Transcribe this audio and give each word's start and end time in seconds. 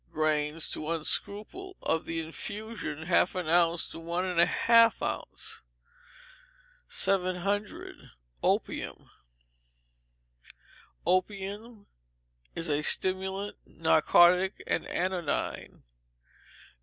grains 0.11 0.67
to 0.67 0.81
one 0.81 1.03
scruple; 1.03 1.77
of 1.83 2.05
the 2.07 2.19
infusion, 2.19 3.03
half 3.03 3.35
an 3.35 3.47
ounce 3.47 3.87
to 3.87 3.99
one 3.99 4.25
and 4.25 4.39
a 4.39 4.47
half 4.47 4.99
ounce. 4.99 5.61
700. 6.89 8.09
Opium 8.41 9.11
Opium 11.05 11.85
is 12.55 12.67
a 12.67 12.81
stimulant, 12.81 13.57
narcotic, 13.63 14.63
and 14.65 14.87
anodyne. 14.87 15.83